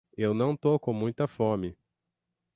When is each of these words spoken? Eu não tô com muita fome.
Eu 0.17 0.33
não 0.33 0.57
tô 0.57 0.79
com 0.79 0.91
muita 0.93 1.27
fome. 1.27 1.77